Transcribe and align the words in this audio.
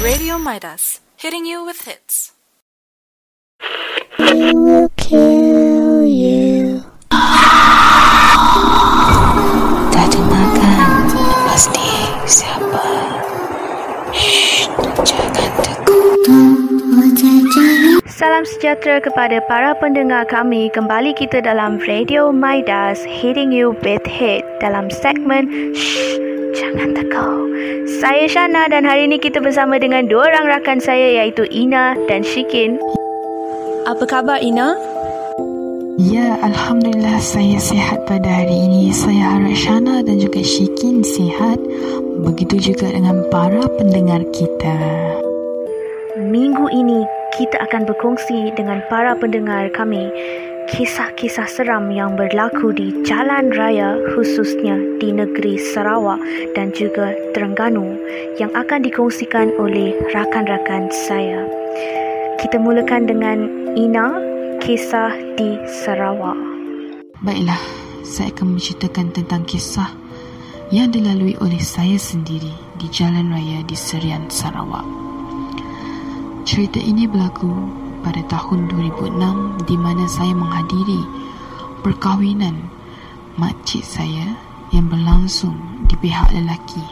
Radio 0.00 0.40
Midas, 0.40 1.04
hitting 1.20 1.44
you 1.44 1.60
with 1.60 1.84
hits. 1.84 2.32
Will 4.16 4.88
kill 4.96 6.08
you. 6.08 6.80
Pasti 11.44 11.92
siapa. 12.24 12.80
Shh, 14.16 14.72
jangan 15.04 15.52
tegur. 15.60 16.08
Salam 18.08 18.48
sejahtera 18.48 19.04
kepada 19.04 19.44
para 19.44 19.76
pendengar 19.76 20.24
kami. 20.24 20.72
Kembali 20.72 21.12
kita 21.12 21.44
dalam 21.44 21.76
Radio 21.84 22.32
Midas 22.32 23.04
Hitting 23.04 23.52
You 23.52 23.76
with 23.84 24.08
Hit 24.08 24.48
dalam 24.64 24.88
segmen 24.88 25.76
Shh, 25.76 26.39
Jangan 26.50 26.96
Tekau. 26.96 27.46
Saya 28.00 28.26
Shana 28.26 28.66
dan 28.66 28.82
hari 28.82 29.06
ini 29.06 29.22
kita 29.22 29.38
bersama 29.38 29.78
dengan 29.78 30.10
dua 30.10 30.32
orang 30.32 30.58
rakan 30.58 30.82
saya 30.82 31.22
iaitu 31.22 31.46
Ina 31.46 31.94
dan 32.10 32.26
Shikin. 32.26 32.80
Apa 33.86 34.04
khabar 34.08 34.42
Ina? 34.42 34.74
Ya, 36.00 36.40
Alhamdulillah 36.42 37.22
saya 37.22 37.60
sihat 37.60 38.02
pada 38.08 38.26
hari 38.26 38.66
ini. 38.66 38.90
Saya 38.90 39.38
harap 39.38 39.54
Shana 39.54 40.02
dan 40.02 40.18
juga 40.18 40.42
Shikin 40.42 41.06
sihat. 41.06 41.60
Begitu 42.26 42.74
juga 42.74 42.90
dengan 42.90 43.22
para 43.30 43.66
pendengar 43.78 44.24
kita. 44.34 44.76
Minggu 46.18 46.66
ini 46.72 47.06
kita 47.38 47.62
akan 47.62 47.86
berkongsi 47.86 48.50
dengan 48.58 48.82
para 48.90 49.14
pendengar 49.14 49.70
kami 49.70 50.10
kisah-kisah 50.70 51.50
seram 51.50 51.90
yang 51.90 52.14
berlaku 52.14 52.70
di 52.70 52.94
jalan 53.02 53.50
raya 53.50 53.98
khususnya 54.14 54.78
di 55.02 55.10
negeri 55.10 55.58
Sarawak 55.58 56.22
dan 56.54 56.70
juga 56.70 57.10
Terengganu 57.34 57.98
yang 58.38 58.54
akan 58.54 58.86
dikongsikan 58.86 59.50
oleh 59.58 59.98
rakan-rakan 60.14 60.86
saya. 60.94 61.42
Kita 62.38 62.62
mulakan 62.62 63.10
dengan 63.10 63.38
Ina, 63.74 64.14
kisah 64.62 65.10
di 65.34 65.58
Sarawak. 65.82 66.38
Baiklah, 67.20 67.60
saya 68.06 68.30
akan 68.30 68.56
menceritakan 68.56 69.06
tentang 69.10 69.42
kisah 69.44 69.90
yang 70.70 70.94
dilalui 70.94 71.34
oleh 71.42 71.60
saya 71.60 71.98
sendiri 71.98 72.54
di 72.78 72.86
jalan 72.94 73.34
raya 73.34 73.66
di 73.66 73.74
Serian, 73.74 74.30
Sarawak. 74.30 74.86
Cerita 76.46 76.78
ini 76.78 77.10
berlaku 77.10 77.50
pada 78.00 78.20
tahun 78.28 78.68
2006 78.72 79.68
di 79.68 79.76
mana 79.76 80.04
saya 80.08 80.32
menghadiri 80.32 81.00
perkahwinan 81.80 82.56
makcik 83.36 83.80
saya 83.84 84.36
yang 84.70 84.86
berlangsung 84.86 85.56
di 85.88 85.96
pihak 85.98 86.30
lelaki. 86.34 86.82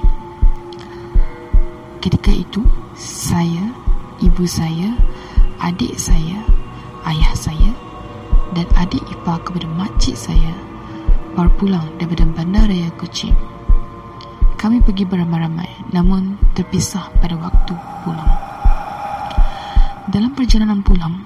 Ketika 1.99 2.33
itu, 2.33 2.63
saya, 2.95 3.71
ibu 4.23 4.47
saya, 4.47 4.95
adik 5.61 5.95
saya, 5.99 6.41
ayah 7.07 7.35
saya 7.35 7.73
dan 8.57 8.67
adik 8.79 9.03
ipar 9.13 9.39
kepada 9.45 9.69
makcik 9.77 10.17
saya 10.17 10.55
baru 11.37 11.51
pulang 11.55 11.87
daripada 12.01 12.27
Bandaraya 12.27 12.91
Kuching. 12.99 13.37
Kami 14.59 14.83
pergi 14.83 15.07
beramai-ramai 15.07 15.95
namun 15.95 16.35
terpisah 16.59 17.15
pada 17.23 17.39
waktu 17.39 17.79
pulang. 18.03 18.48
Dalam 20.09 20.33
perjalanan 20.33 20.81
pulang, 20.81 21.21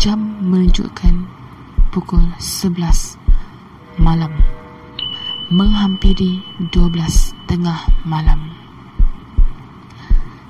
jam 0.00 0.16
menunjukkan 0.40 1.28
pukul 1.92 2.24
11 2.40 3.20
malam. 4.00 4.32
Menghampiri 5.52 6.40
12 6.72 6.72
tengah 7.44 7.76
malam. 8.08 8.56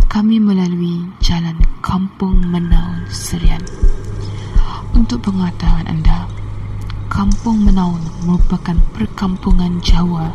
Kami 0.06 0.38
melalui 0.38 1.02
jalan 1.18 1.58
Kampung 1.82 2.38
Menaun 2.38 3.02
Serian. 3.10 3.66
Untuk 4.94 5.26
pengetahuan 5.26 5.90
anda, 5.90 6.30
Kampung 7.10 7.66
Menaun 7.66 7.98
merupakan 8.22 8.78
perkampungan 8.94 9.82
Jawa 9.82 10.30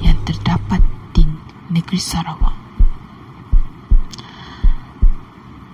yang 0.00 0.16
terdapat 0.24 0.80
di 1.12 1.28
negeri 1.68 2.00
Sarawak. 2.00 2.47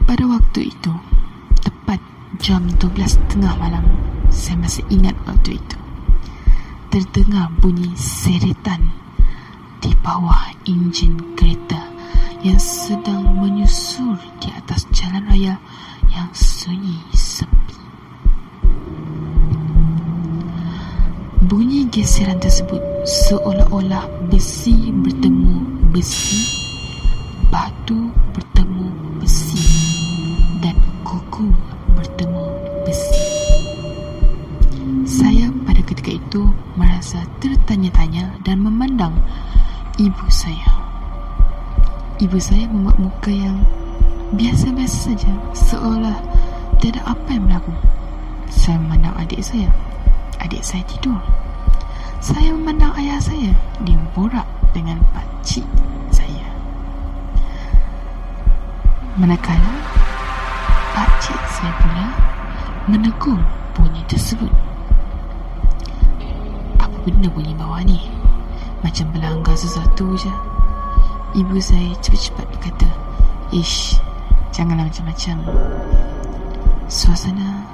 Pada 0.05 0.21
waktu 0.29 0.69
itu, 0.69 0.93
tepat 1.65 1.97
jam 2.37 2.61
12 2.77 3.17
tengah 3.33 3.57
malam, 3.57 3.85
saya 4.29 4.61
masih 4.61 4.85
ingat 4.93 5.17
waktu 5.25 5.57
itu. 5.57 5.79
Terdengar 6.93 7.49
bunyi 7.59 7.89
seretan 7.97 8.93
di 9.81 9.97
bawah 10.05 10.53
enjin 10.69 11.17
kereta 11.35 11.89
yang 12.45 12.61
sedang 12.61 13.25
menyusur 13.41 14.21
di 14.45 14.53
atas 14.53 14.85
jalan 14.93 15.25
raya 15.25 15.57
yang 16.13 16.29
sunyi 16.37 17.01
sepi. 17.17 17.77
Bunyi 21.49 21.89
geseran 21.89 22.37
tersebut 22.45 22.81
seolah-olah 23.09 24.05
besi 24.29 24.93
bertemu 24.93 25.89
besi, 25.93 26.45
batu 27.49 28.13
Ibu 42.25 42.41
saya 42.41 42.65
membuat 42.73 42.97
muka 42.97 43.29
yang 43.29 43.61
biasa-biasa 44.33 45.13
saja 45.13 45.29
seolah 45.53 46.17
tiada 46.81 47.05
apa 47.05 47.29
yang 47.29 47.45
berlaku. 47.45 47.69
Saya 48.49 48.81
memandang 48.81 49.13
adik 49.21 49.45
saya. 49.45 49.69
Adik 50.41 50.65
saya 50.65 50.81
tidur. 50.89 51.21
Saya 52.25 52.57
memandang 52.57 52.97
ayah 52.97 53.21
saya. 53.21 53.53
Dia 53.85 54.01
borak 54.17 54.49
dengan 54.73 55.05
pakcik 55.13 55.69
saya. 56.09 56.49
Manakala 59.21 59.85
pakcik 60.97 61.37
saya 61.53 61.77
pula 61.77 62.09
menegur 62.89 63.37
bunyi 63.77 64.01
tersebut. 64.09 64.49
Apa 66.81 66.97
benda 67.05 67.29
bunyi 67.29 67.53
bawah 67.53 67.85
ni? 67.85 68.01
Macam 68.81 69.13
melanggar 69.13 69.53
sesuatu 69.61 70.17
je. 70.17 70.54
Ibu 71.35 71.59
saya 71.59 71.91
cepat-cepat 71.99 72.47
berkata, 72.47 72.87
Ish, 73.51 73.99
janganlah 74.55 74.87
macam-macam. 74.87 75.43
Suasana 76.87 77.67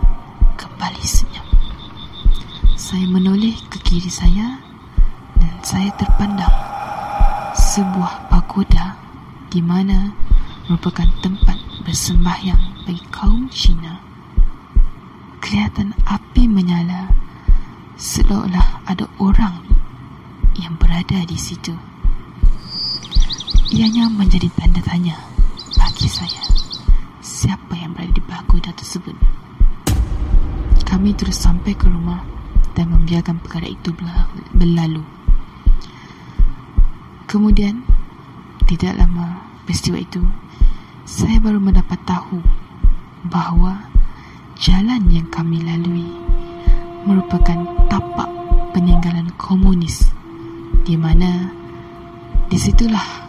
kembali 0.56 1.04
senyap. 1.04 1.44
Saya 2.80 3.04
menoleh 3.04 3.52
ke 3.68 3.76
kiri 3.84 4.08
saya 4.08 4.56
dan 5.36 5.52
saya 5.60 5.92
terpandang 6.00 6.56
sebuah 7.52 8.32
pagoda 8.32 8.96
di 9.52 9.60
mana 9.60 10.08
merupakan 10.64 11.12
tempat 11.20 11.60
bersembahyang 11.84 12.88
bagi 12.88 13.04
kaum 13.12 13.44
Cina. 13.52 14.00
Kelihatan 15.44 15.92
api 16.08 16.48
menyala 16.48 17.12
seolah 18.00 18.88
ada 18.88 19.04
orang 19.20 19.60
yang 20.56 20.80
berada 20.80 21.28
di 21.28 21.36
situ. 21.36 21.76
Ianya 23.70 24.10
menjadi 24.10 24.50
tanda 24.58 24.82
tanya 24.82 25.14
bagi 25.78 26.10
saya. 26.10 26.42
Siapa 27.22 27.78
yang 27.78 27.94
berada 27.94 28.10
di 28.10 28.18
pagoda 28.18 28.74
tersebut? 28.74 29.14
Kami 30.82 31.14
terus 31.14 31.38
sampai 31.38 31.78
ke 31.78 31.86
rumah 31.86 32.18
dan 32.74 32.90
membiarkan 32.90 33.38
perkara 33.38 33.70
itu 33.70 33.94
berlalu. 34.50 35.06
Kemudian, 37.30 37.86
tidak 38.66 38.98
lama 38.98 39.38
peristiwa 39.62 40.02
itu, 40.02 40.18
saya 41.06 41.38
baru 41.38 41.62
mendapat 41.62 42.02
tahu 42.02 42.42
bahawa 43.30 43.86
jalan 44.58 45.06
yang 45.14 45.30
kami 45.30 45.62
lalui 45.62 46.10
merupakan 47.06 47.86
tapak 47.86 48.26
peninggalan 48.74 49.30
komunis 49.38 50.10
di 50.82 50.98
mana 50.98 51.54
disitulah 52.50 53.19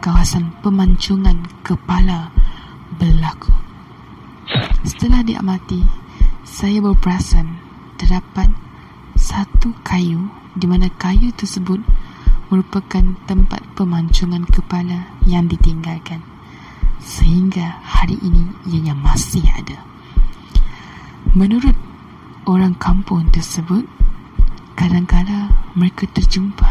kawasan 0.00 0.48
pemancongan 0.64 1.44
kepala 1.60 2.32
berlaku. 2.96 3.52
Setelah 4.80 5.20
diamati, 5.20 5.84
saya 6.42 6.80
baru 6.80 6.96
perasan 6.96 7.60
terdapat 8.00 8.48
satu 9.14 9.76
kayu 9.84 10.32
di 10.56 10.64
mana 10.64 10.88
kayu 10.96 11.28
tersebut 11.36 11.84
merupakan 12.48 13.04
tempat 13.28 13.62
pemancongan 13.76 14.42
kepala 14.48 15.06
yang 15.28 15.46
ditinggalkan 15.46 16.24
sehingga 17.00 17.80
hari 17.84 18.16
ini 18.20 18.44
ianya 18.68 18.96
masih 18.96 19.44
ada. 19.56 19.80
Menurut 21.32 21.76
orang 22.44 22.74
kampung 22.76 23.28
tersebut, 23.30 23.84
kadang-kadang 24.74 25.52
mereka 25.76 26.08
terjumpa 26.10 26.69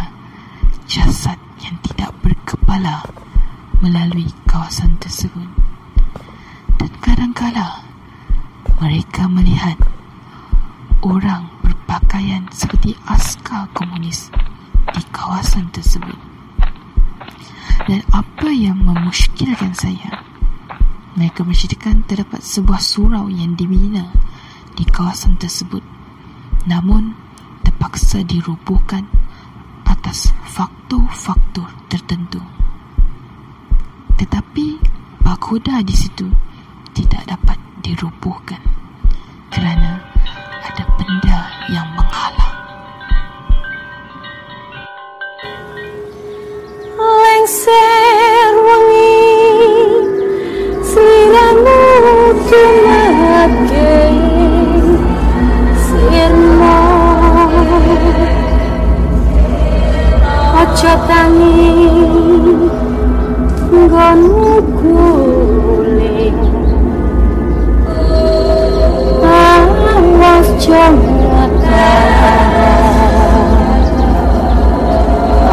jasad 0.89 1.37
yang 1.61 1.77
tidak 1.85 2.09
berkepala 2.25 3.05
melalui 3.77 4.25
kawasan 4.49 4.97
tersebut. 4.97 5.45
Dan 6.81 6.89
kadangkala 6.97 7.85
mereka 8.81 9.29
melihat 9.29 9.77
orang 11.05 11.45
berpakaian 11.61 12.49
seperti 12.49 12.97
askar 13.05 13.69
komunis 13.77 14.33
di 14.97 15.05
kawasan 15.13 15.69
tersebut. 15.69 16.17
Dan 17.85 18.01
apa 18.09 18.49
yang 18.49 18.81
memuskilkan 18.81 19.77
saya, 19.77 20.25
mereka 21.13 21.45
menceritakan 21.45 22.01
terdapat 22.09 22.41
sebuah 22.41 22.81
surau 22.81 23.29
yang 23.29 23.53
dibina 23.53 24.09
di 24.73 24.89
kawasan 24.89 25.37
tersebut. 25.37 25.85
Namun, 26.65 27.13
terpaksa 27.61 28.25
dirubuhkan 28.25 29.18
atas 29.89 30.29
faktor-faktor 30.53 31.65
tertentu. 31.89 32.37
Tetapi, 34.21 34.77
pagoda 35.25 35.81
di 35.81 35.95
situ 35.97 36.29
tidak 36.93 37.25
dapat 37.25 37.57
dirubuhkan 37.81 38.61
kerana 39.49 39.97
ada 40.61 40.83
benda 40.95 41.39
yang 41.73 41.87
menghalang. 41.97 42.57
Lengser 46.99 48.51
wangi 48.61 49.25
Siramu 50.83 51.79
tumake 52.45 54.28
Ojo 60.69 60.93
tangi 61.09 61.89
Gonu 63.89 64.61
kuling 64.77 66.37
Awas 69.25 70.47
jomata 70.61 71.89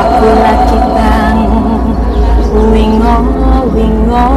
Aku 0.04 0.28
lagi 0.36 0.78
bang 0.92 1.40
Wingo, 2.52 3.16
wingo. 3.72 4.28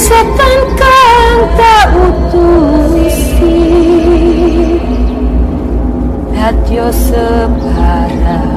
Setan 0.00 0.60
kang 0.80 1.38
tak 1.60 1.92
utusi 1.92 3.52
Hatyo 6.50 6.90
sebarang 6.90 8.50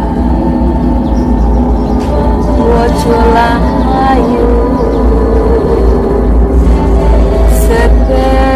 Wojo 2.57 3.17
layu 3.37 4.49
Sepe 7.53 8.52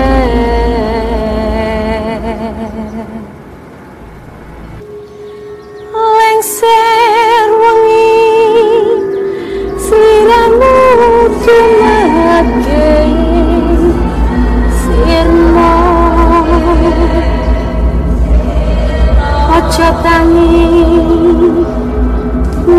cho 19.78 19.92
tangi 20.04 20.86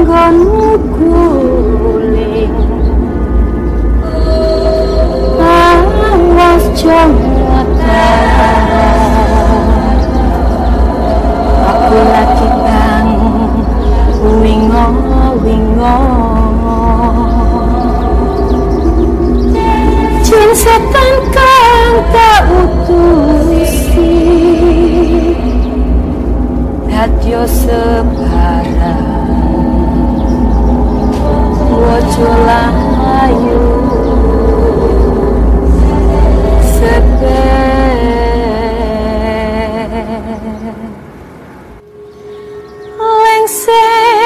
gon 0.07 0.37
guling 0.99 2.59
Hatyo 27.39 27.55
sebarang 27.55 29.31
Wojo 31.71 32.31
layu. 32.43 33.63
Sepe 36.67 37.39
lengser 43.23 44.18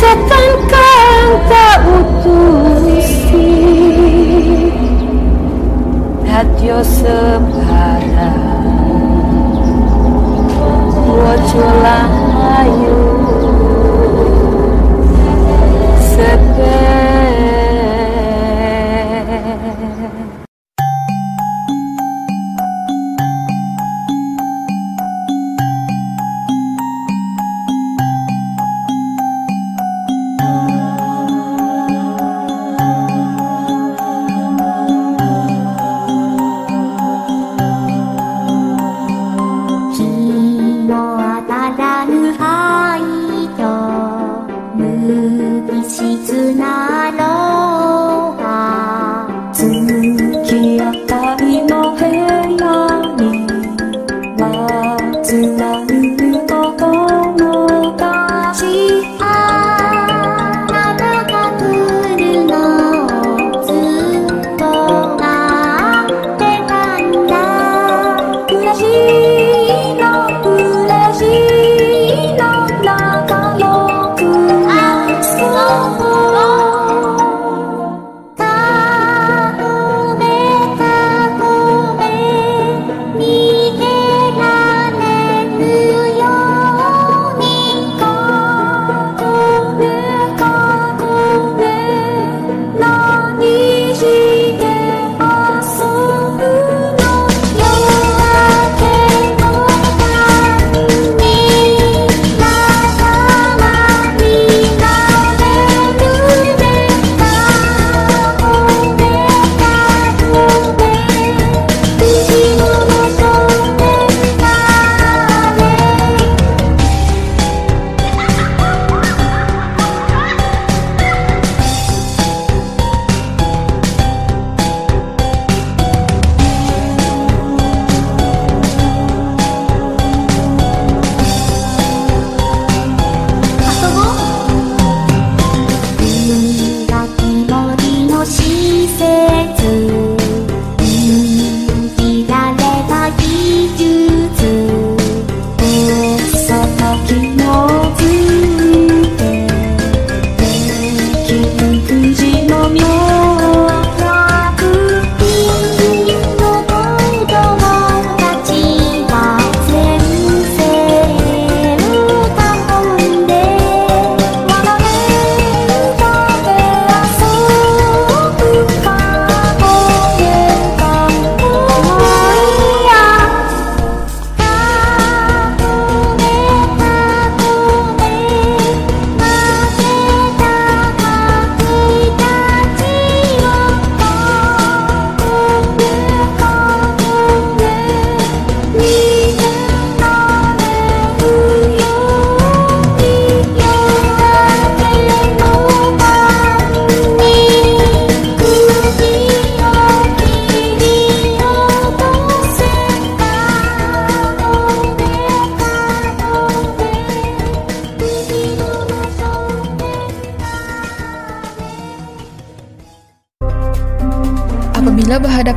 setan 0.00 0.50
kang 0.70 1.30
tak 1.50 1.78
utusi 1.84 2.59
Hatyo 6.30 6.78
sebarang 6.86 8.38
Wojo 11.10 11.66
layu. 11.82 12.98
Sepe 15.98 17.09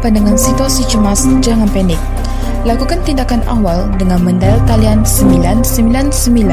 berhadapan 0.03 0.19
dengan 0.19 0.35
situasi 0.35 0.83
cemas, 0.91 1.23
jangan 1.39 1.69
panik. 1.71 1.99
Lakukan 2.67 2.99
tindakan 3.07 3.39
awal 3.47 3.87
dengan 3.95 4.19
mendial 4.19 4.59
talian 4.67 5.07
999. 5.07 6.43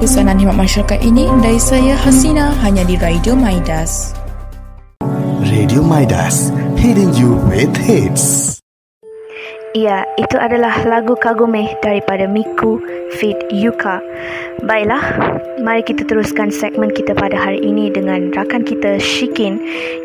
Pesanan 0.00 0.40
khidmat 0.40 0.56
masyarakat 0.56 1.00
ini 1.04 1.28
dari 1.44 1.60
saya 1.60 1.92
Hasina 2.00 2.56
hanya 2.64 2.88
di 2.88 2.96
Radio 2.96 3.36
Maidas. 3.36 4.16
Radio 5.44 5.84
Midas, 5.84 6.48
hitting 6.80 7.12
you 7.16 7.36
with 7.48 7.72
hits. 7.76 8.57
Ya, 9.76 10.08
itu 10.16 10.36
adalah 10.40 10.84
lagu 10.84 11.16
Kagumeh 11.16 11.76
daripada 11.80 12.28
Miku 12.28 12.80
Fit 13.16 13.36
Yuka. 13.52 14.00
Baiklah, 14.64 15.00
mari 15.64 15.80
kita 15.80 16.04
teruskan 16.04 16.52
segmen 16.52 16.92
kita 16.92 17.16
pada 17.16 17.36
hari 17.36 17.60
ini 17.64 17.88
dengan 17.88 18.28
rakan 18.32 18.64
kita 18.64 19.00
Shikin 19.00 19.56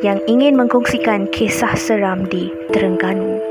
yang 0.04 0.24
ingin 0.32 0.56
mengkongsikan 0.56 1.28
kisah 1.32 1.76
seram 1.76 2.28
di 2.28 2.52
Terengganu. 2.72 3.43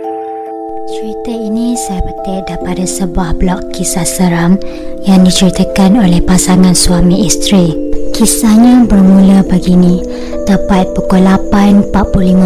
Cerita 0.83 1.31
ini 1.31 1.79
saya 1.79 2.03
petik 2.03 2.43
daripada 2.51 2.83
sebuah 2.83 3.39
blog 3.39 3.71
kisah 3.71 4.03
seram 4.03 4.59
yang 5.07 5.23
diceritakan 5.23 6.03
oleh 6.03 6.19
pasangan 6.19 6.75
suami 6.75 7.23
isteri. 7.23 7.71
Kisahnya 8.11 8.83
bermula 8.91 9.47
begini. 9.47 10.03
Tepat 10.43 10.91
pukul 10.99 11.23
8.45 11.23 11.95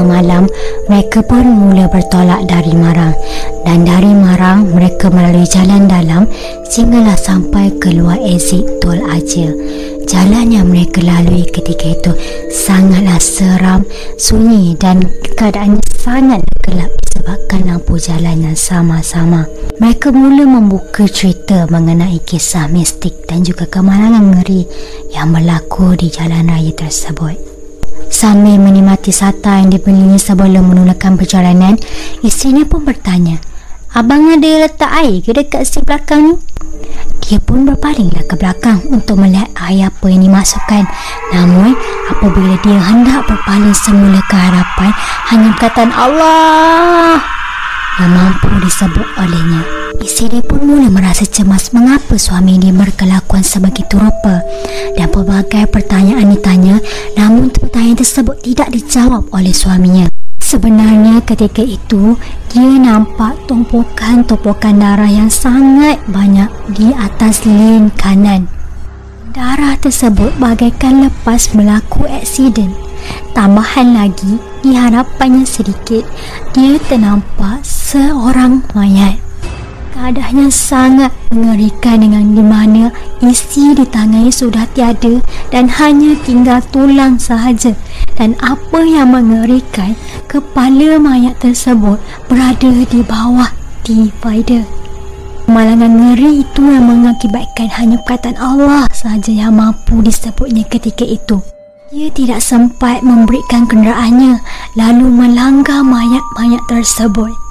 malam, 0.04 0.44
mereka 0.84 1.24
pun 1.24 1.48
mula 1.48 1.88
bertolak 1.88 2.44
dari 2.44 2.76
Marang. 2.76 3.16
Dan 3.64 3.88
dari 3.88 4.12
Marang, 4.12 4.68
mereka 4.68 5.08
melalui 5.08 5.48
jalan 5.48 5.88
dalam 5.88 6.28
sehinggalah 6.68 7.16
sampai 7.16 7.72
keluar 7.80 8.20
exit 8.20 8.68
Tol 8.84 9.00
Ajil. 9.16 9.56
Jalan 10.04 10.52
yang 10.52 10.68
mereka 10.68 11.00
lalui 11.00 11.48
ketika 11.48 11.88
itu 11.88 12.12
sangatlah 12.52 13.16
seram, 13.16 13.80
sunyi 14.20 14.76
dan 14.76 15.00
keadaannya 15.40 15.80
sangat 15.96 16.44
gelap 16.68 16.92
disebabkan 17.26 17.66
lampu 17.66 17.98
jalan 17.98 18.38
yang 18.38 18.54
sama-sama. 18.54 19.50
Mereka 19.82 20.14
mula 20.14 20.46
membuka 20.46 21.10
cerita 21.10 21.66
mengenai 21.66 22.22
kisah 22.22 22.70
mistik 22.70 23.26
dan 23.26 23.42
juga 23.42 23.66
kemalangan 23.66 24.30
ngeri 24.30 24.62
yang 25.10 25.34
berlaku 25.34 25.98
di 25.98 26.06
jalan 26.06 26.46
raya 26.46 26.70
tersebut. 26.70 27.34
Sambil 28.14 28.62
menikmati 28.62 29.10
sata 29.10 29.58
yang 29.58 29.74
dibelinya 29.74 30.14
sebelum 30.14 30.70
menulakan 30.70 31.18
perjalanan, 31.18 31.74
isterinya 32.22 32.62
pun 32.62 32.86
bertanya, 32.86 33.42
Abang 33.96 34.28
ada 34.28 34.68
letak 34.68 34.92
air 34.92 35.24
ke 35.24 35.32
dekat 35.32 35.64
seat 35.64 35.88
belakang 35.88 36.20
ni? 36.28 36.34
Dia 37.24 37.40
pun 37.40 37.64
berpalinglah 37.64 38.28
ke 38.28 38.36
belakang 38.36 38.84
untuk 38.92 39.16
melihat 39.16 39.48
air 39.56 39.88
apa 39.88 40.04
yang 40.12 40.20
dimasukkan. 40.20 40.84
Namun, 41.32 41.72
apabila 42.12 42.60
dia 42.60 42.76
hendak 42.76 43.24
berpaling 43.24 43.72
semula 43.72 44.20
ke 44.28 44.36
hadapan, 44.36 44.92
hanya 45.32 45.48
perkataan 45.56 45.96
Allah 45.96 47.24
yang 47.96 48.12
mampu 48.12 48.52
disebut 48.60 49.08
olehnya. 49.16 49.64
Isteri 49.96 50.44
pun 50.44 50.60
mula 50.68 50.92
merasa 50.92 51.24
cemas 51.24 51.72
mengapa 51.72 52.20
suami 52.20 52.60
dia 52.60 52.76
berkelakuan 52.76 53.40
sebegitu 53.40 53.96
rupa 53.96 54.44
dan 54.92 55.08
pelbagai 55.08 55.72
pertanyaan 55.72 56.28
ditanya 56.36 56.76
namun 57.16 57.48
pertanyaan 57.48 57.96
tersebut 57.96 58.44
tidak 58.44 58.68
dijawab 58.76 59.24
oleh 59.32 59.56
suaminya. 59.56 60.15
Sebenarnya 60.46 61.26
ketika 61.26 61.58
itu 61.58 62.14
dia 62.54 62.78
nampak 62.78 63.34
tumpukan-tumpukan 63.50 64.78
darah 64.78 65.10
yang 65.10 65.26
sangat 65.26 65.98
banyak 66.06 66.46
di 66.70 66.94
atas 66.94 67.42
lin 67.42 67.90
kanan. 67.98 68.46
Darah 69.34 69.74
tersebut 69.74 70.30
bagaikan 70.38 71.02
lepas 71.02 71.50
berlaku 71.50 72.06
aksiden. 72.06 72.70
Tambahan 73.34 73.98
lagi, 73.98 74.38
di 74.62 74.78
hadapannya 74.78 75.42
sedikit, 75.42 76.06
dia 76.54 76.78
ternampak 76.78 77.66
seorang 77.66 78.62
mayat. 78.70 79.25
Keadaannya 79.96 80.52
sangat 80.52 81.08
mengerikan 81.32 82.04
dengan 82.04 82.36
di 82.36 82.44
mana 82.44 82.92
isi 83.24 83.72
di 83.72 83.80
tangannya 83.80 84.28
sudah 84.28 84.68
tiada 84.76 85.24
dan 85.48 85.72
hanya 85.72 86.12
tinggal 86.20 86.60
tulang 86.68 87.16
sahaja. 87.16 87.72
Dan 88.12 88.36
apa 88.44 88.84
yang 88.84 89.16
mengerikan, 89.16 89.96
kepala 90.28 91.00
mayat 91.00 91.40
tersebut 91.40 91.96
berada 92.28 92.68
di 92.92 93.00
bawah 93.08 93.48
divider. 93.88 94.68
Malangan 95.48 95.88
ngeri 95.88 96.44
itu 96.44 96.60
yang 96.60 96.92
mengakibatkan 96.92 97.72
hanya 97.80 97.96
perkataan 98.04 98.36
Allah 98.36 98.84
sahaja 98.92 99.32
yang 99.32 99.56
mampu 99.56 100.04
disebutnya 100.04 100.68
ketika 100.68 101.08
itu. 101.08 101.40
Dia 101.88 102.12
tidak 102.12 102.44
sempat 102.44 103.00
memberikan 103.00 103.64
kenderaannya 103.64 104.44
lalu 104.76 105.08
melanggar 105.08 105.80
mayat-mayat 105.80 106.60
tersebut. 106.68 107.45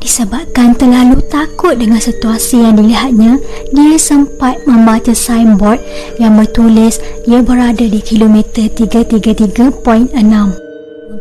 Disebabkan 0.00 0.72
terlalu 0.80 1.20
takut 1.28 1.76
dengan 1.76 2.00
situasi 2.00 2.64
yang 2.64 2.80
dilihatnya, 2.80 3.36
dia 3.68 4.00
sempat 4.00 4.64
membaca 4.64 5.12
signboard 5.12 5.76
yang 6.16 6.40
bertulis 6.40 6.96
ia 7.28 7.44
berada 7.44 7.84
di 7.84 8.00
kilometer 8.00 8.72
333.6. 8.72 10.16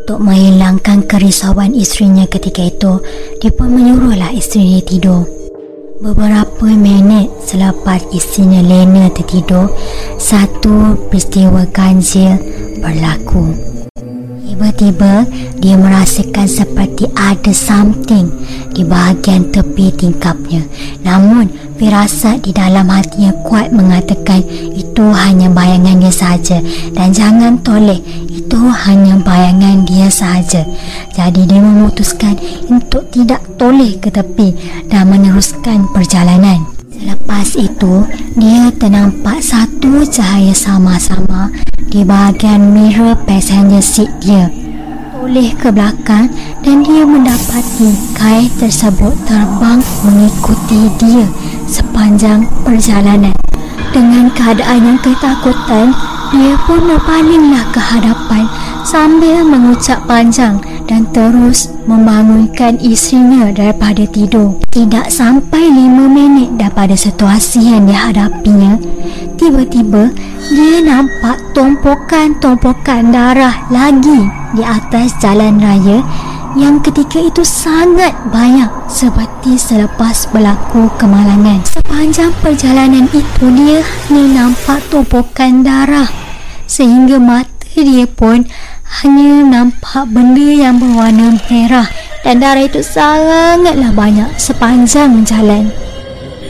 Untuk 0.09 0.19
menghilangkan 0.23 1.03
kerisauan 1.11 1.75
isterinya 1.75 2.23
ketika 2.31 2.63
itu, 2.65 3.03
dia 3.43 3.51
pun 3.51 3.67
menyuruhlah 3.75 4.31
isteri 4.31 4.79
dia 4.79 4.83
tidur. 4.87 5.27
Beberapa 5.99 6.63
minit 6.71 7.27
selepas 7.43 7.99
isterinya 8.15 8.63
Lena 8.63 9.11
tertidur, 9.11 9.75
satu 10.15 10.95
peristiwa 11.11 11.67
ganjil 11.75 12.39
berlaku. 12.79 13.51
Tiba-tiba 14.59 15.23
dia 15.63 15.79
merasakan 15.79 16.43
seperti 16.43 17.07
ada 17.15 17.55
something 17.55 18.27
di 18.75 18.83
bahagian 18.83 19.47
tepi 19.55 19.87
tingkapnya. 19.95 20.67
Namun 20.99 21.47
firasat 21.79 22.43
di 22.43 22.51
dalam 22.51 22.91
hatinya 22.91 23.31
kuat 23.47 23.71
mengatakan 23.71 24.43
itu 24.75 25.15
hanya 25.15 25.47
bayangan 25.47 26.03
dia 26.03 26.11
sahaja 26.11 26.59
dan 26.91 27.15
jangan 27.15 27.55
toleh 27.63 28.03
itu 28.27 28.59
hanya 28.83 29.15
bayangan 29.23 29.87
dia 29.87 30.11
sahaja. 30.11 30.67
Jadi 31.15 31.47
dia 31.47 31.63
memutuskan 31.63 32.35
untuk 32.67 33.07
tidak 33.15 33.39
toleh 33.55 33.95
ke 33.95 34.11
tepi 34.11 34.59
dan 34.91 35.07
meneruskan 35.07 35.87
perjalanan. 35.95 36.78
Selepas 36.99 37.55
itu, 37.55 38.03
dia 38.35 38.67
ternampak 38.75 39.39
satu 39.39 40.03
cahaya 40.03 40.51
sama-sama 40.51 41.47
di 41.87 42.03
bahagian 42.03 42.75
mirror 42.75 43.15
passenger 43.23 43.79
seat 43.79 44.11
dia. 44.19 44.51
Toleh 45.15 45.55
ke 45.55 45.71
belakang 45.71 46.27
dan 46.59 46.83
dia 46.83 47.07
mendapati 47.07 47.95
kain 48.19 48.51
tersebut 48.59 49.15
terbang 49.23 49.79
mengikuti 50.03 50.91
dia 50.99 51.23
sepanjang 51.71 52.43
perjalanan. 52.67 53.31
Dengan 53.95 54.27
keadaan 54.35 54.83
yang 54.83 54.99
ketakutan, 54.99 55.95
dia 56.35 56.53
pun 56.67 56.83
berpalinglah 56.83 57.63
ke 57.71 57.79
hadapan 57.79 58.43
sambil 58.85 59.43
mengucap 59.43 60.03
panjang 60.07 60.59
dan 60.87 61.07
terus 61.11 61.71
membangunkan 61.85 62.79
isterinya 62.81 63.51
daripada 63.51 64.05
tidur. 64.09 64.57
Tidak 64.69 65.07
sampai 65.11 65.69
lima 65.69 66.05
minit 66.07 66.55
daripada 66.55 66.95
situasi 66.95 67.73
yang 67.73 67.89
dihadapinya, 67.89 68.77
tiba-tiba 69.35 70.13
dia 70.49 70.77
nampak 70.81 71.37
tumpukan-tumpukan 71.53 73.13
darah 73.13 73.55
lagi 73.69 74.27
di 74.53 74.63
atas 74.65 75.13
jalan 75.21 75.61
raya 75.61 76.01
yang 76.57 76.81
ketika 76.81 77.21
itu 77.21 77.45
sangat 77.45 78.09
banyak 78.33 78.69
seperti 78.89 79.53
selepas 79.53 80.25
berlaku 80.33 80.89
kemalangan. 80.97 81.61
Sepanjang 81.69 82.33
perjalanan 82.41 83.05
itu 83.13 83.45
dia 83.53 83.85
hanya 84.09 84.49
nampak 84.49 84.81
tumpukan 84.89 85.61
darah 85.61 86.09
sehingga 86.65 87.21
mata 87.21 87.59
dia 87.77 88.09
pun 88.09 88.43
hanya 88.99 89.47
nampak 89.47 90.11
benda 90.11 90.51
yang 90.51 90.75
berwarna 90.75 91.39
merah 91.47 91.87
dan 92.19 92.43
darah 92.43 92.67
itu 92.67 92.83
sangatlah 92.83 93.95
banyak 93.95 94.27
sepanjang 94.35 95.23
jalan. 95.23 95.71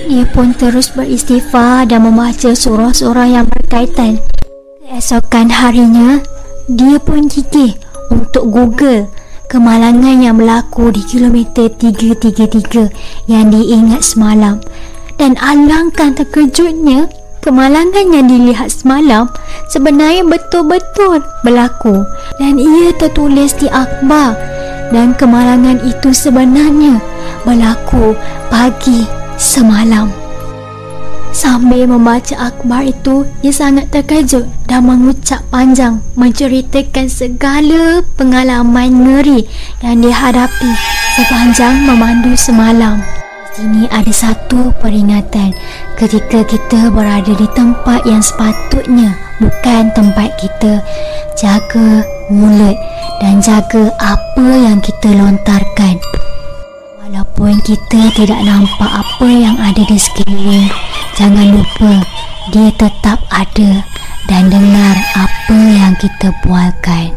Dia 0.09 0.25
pun 0.25 0.57
terus 0.57 0.89
beristighfar 0.89 1.85
dan 1.85 2.09
membaca 2.09 2.49
surah-surah 2.57 3.29
yang 3.29 3.45
berkaitan. 3.45 4.17
Keesokan 4.81 5.53
harinya, 5.53 6.17
dia 6.65 6.97
pun 6.97 7.29
gigih 7.29 7.77
untuk 8.09 8.49
Google 8.49 9.05
kemalangan 9.45 10.17
yang 10.17 10.41
berlaku 10.41 10.89
di 10.89 11.05
kilometer 11.05 11.69
333 11.69 13.29
yang 13.29 13.53
diingat 13.53 14.01
semalam. 14.01 14.57
Dan 15.21 15.37
alangkah 15.37 16.09
terkejutnya, 16.17 17.05
Kemalangan 17.39 18.11
yang 18.11 18.27
dilihat 18.27 18.67
semalam 18.67 19.31
sebenarnya 19.71 20.27
betul-betul 20.27 21.23
berlaku 21.39 22.03
dan 22.35 22.59
ia 22.59 22.91
tertulis 22.99 23.55
di 23.55 23.71
akhbar 23.71 24.35
dan 24.91 25.15
kemalangan 25.15 25.79
itu 25.87 26.11
sebenarnya 26.11 26.99
berlaku 27.47 28.11
pagi 28.51 29.07
semalam. 29.39 30.11
Sambil 31.29 31.85
membaca 31.85 32.35
akhbar 32.35 32.89
itu, 32.89 33.23
ia 33.45 33.53
sangat 33.53 33.87
terkejut 33.93 34.49
dan 34.65 34.83
mengucap 34.83 35.39
panjang 35.53 36.01
menceritakan 36.17 37.05
segala 37.05 38.01
pengalaman 38.17 39.05
ngeri 39.05 39.45
yang 39.79 40.01
dihadapi 40.01 40.71
sepanjang 41.15 41.85
memandu 41.85 42.33
semalam. 42.33 42.99
Di 43.59 43.67
sini 43.67 43.91
ada 43.91 44.13
satu 44.15 44.71
peringatan 44.79 45.51
ketika 45.99 46.47
kita 46.47 46.87
berada 46.95 47.35
di 47.35 47.43
tempat 47.51 48.07
yang 48.07 48.23
sepatutnya 48.23 49.11
bukan 49.35 49.91
tempat 49.91 50.31
kita. 50.39 50.79
Jaga 51.35 52.07
mulut 52.31 52.79
dan 53.19 53.43
jaga 53.43 53.91
apa 53.99 54.47
yang 54.63 54.79
kita 54.79 55.11
lontarkan. 55.11 55.99
Walaupun 57.03 57.59
kita 57.67 58.07
tidak 58.15 58.39
nampak 58.47 58.91
apa 58.95 59.27
yang 59.27 59.59
ada 59.59 59.83
di 59.83 59.99
sekeliling, 59.99 60.71
jangan 61.19 61.59
lupa 61.59 61.99
dia 62.55 62.71
tetap 62.79 63.19
ada 63.27 63.83
dan 64.31 64.47
dengar 64.47 64.95
apa 65.19 65.57
yang 65.67 65.91
kita 65.99 66.31
bualkan. 66.47 67.11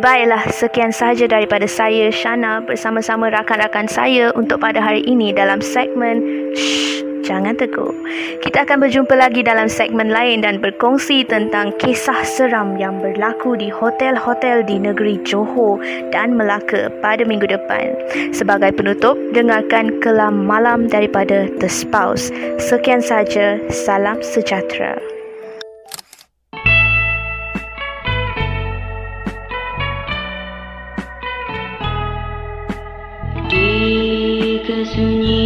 Baiklah, 0.00 0.48
sekian 0.48 0.96
sahaja 0.96 1.28
daripada 1.28 1.68
saya 1.68 2.08
Shana 2.08 2.64
bersama-sama 2.64 3.28
rakan-rakan 3.28 3.84
saya 3.84 4.32
untuk 4.32 4.64
pada 4.64 4.80
hari 4.80 5.04
ini 5.04 5.28
dalam 5.28 5.60
segmen 5.60 6.24
Shh, 6.56 7.04
Jangan 7.20 7.60
Tegur. 7.60 7.92
Kita 8.40 8.64
akan 8.64 8.80
berjumpa 8.80 9.12
lagi 9.12 9.44
dalam 9.44 9.68
segmen 9.68 10.08
lain 10.08 10.40
dan 10.40 10.56
berkongsi 10.56 11.28
tentang 11.28 11.76
kisah 11.76 12.24
seram 12.24 12.80
yang 12.80 12.96
berlaku 13.04 13.60
di 13.60 13.68
hotel-hotel 13.68 14.64
di 14.64 14.80
negeri 14.80 15.20
Johor 15.20 15.76
dan 16.16 16.32
Melaka 16.32 16.88
pada 17.04 17.20
minggu 17.20 17.44
depan. 17.44 17.92
Sebagai 18.32 18.72
penutup, 18.72 19.20
dengarkan 19.36 20.00
kelam 20.00 20.48
malam 20.48 20.88
daripada 20.88 21.44
The 21.60 21.68
Spouse. 21.68 22.32
Sekian 22.56 23.04
sahaja, 23.04 23.60
salam 23.68 24.16
sejahtera. 24.24 25.19
Di 34.80 34.86
kesunyian 34.86 35.39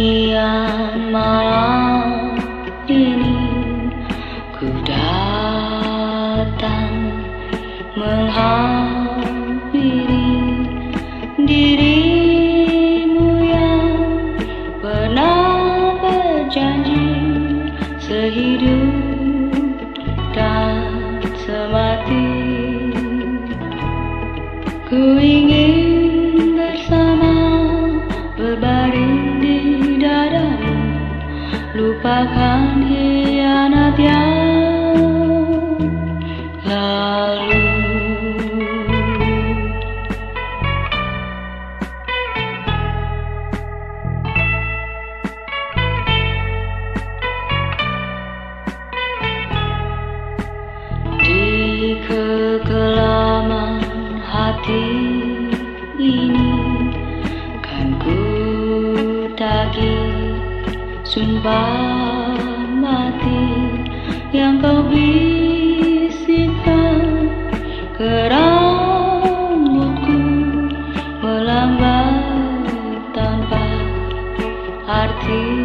artist. 74.87 75.64